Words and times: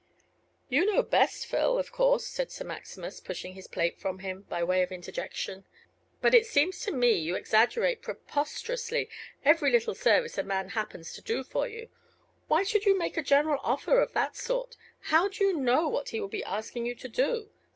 "You 0.67 0.83
know 0.91 1.03
best, 1.03 1.45
Phil, 1.45 1.77
of 1.77 1.91
course," 1.91 2.25
said 2.25 2.49
Sir 2.51 2.65
Maximus, 2.65 3.19
pushing 3.19 3.53
his 3.53 3.67
plate 3.67 3.99
from 3.99 4.17
him, 4.17 4.41
by 4.49 4.63
way 4.63 4.81
of 4.81 4.91
interjection. 4.91 5.63
"But 6.21 6.33
it 6.33 6.47
seems 6.47 6.79
to 6.79 6.91
me 6.91 7.13
you 7.19 7.35
exaggerate 7.35 8.01
preposterously 8.01 9.09
every 9.45 9.69
little 9.71 9.93
service 9.93 10.39
a 10.39 10.43
man 10.43 10.69
happens 10.69 11.13
to 11.13 11.21
do 11.21 11.43
for 11.43 11.67
you. 11.67 11.89
Why 12.47 12.63
should 12.63 12.85
you 12.85 12.97
make 12.97 13.15
a 13.15 13.21
general 13.21 13.59
offer 13.61 13.99
of 14.01 14.13
that 14.13 14.35
sort? 14.35 14.75
How 15.13 15.27
do 15.27 15.43
you 15.43 15.53
know 15.55 15.87
what 15.87 16.09
he 16.09 16.19
will 16.19 16.27
be 16.29 16.43
asking 16.43 16.87
you 16.87 16.95
to 16.95 17.07
do? 17.07 17.51